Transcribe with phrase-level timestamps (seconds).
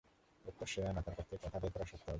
[0.45, 2.09] লোকটা সেয়ানা, তার কাছ থেকে কথা আদায় করা শক্ত হবে।